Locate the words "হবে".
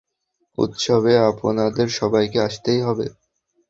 2.81-3.05